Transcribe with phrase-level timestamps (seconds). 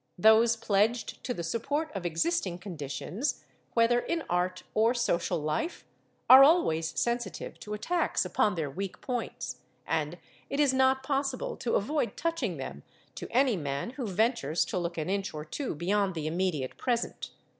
[0.17, 3.43] Those pledged to the support of existing conditions,
[3.75, 5.85] whether in art or social life,
[6.27, 10.17] are always sensitive to attacks upon their weak points, and
[10.49, 12.81] it is not possible to avoid touching them
[13.13, 17.29] to any man who ventures to look an inch or two beyond the immediate present.